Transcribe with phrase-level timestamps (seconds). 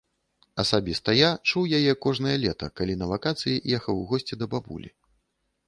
[0.61, 4.89] Асабіста я чуў яе кожнае лета, калі на вакацыі ехаў у госці да бабулі.